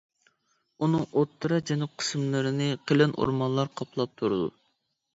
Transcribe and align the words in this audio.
ئۇنىڭ 0.85 1.03
ئوتتۇرا 1.19 1.61
جەنۇب 1.71 1.95
قىسىملىرىنى 2.03 2.73
قېلىن 2.91 3.17
ئورمانلار 3.23 3.75
قاپلاپ 3.81 4.19
تۇرىدۇ. 4.21 4.55